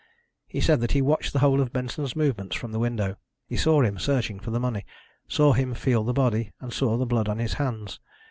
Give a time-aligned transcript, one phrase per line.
[0.47, 3.17] He said that he watched the whole of Benson's movements from the window.
[3.45, 4.83] He saw him searching for the money,
[5.27, 7.99] saw him feel the body, and saw the blood on his hands.